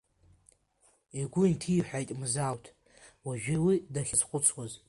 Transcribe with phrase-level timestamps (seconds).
[1.19, 2.65] Игәы инҭиҳәааит Мзауҭ
[3.25, 4.71] уажәы уи дахьазхәыцуаз.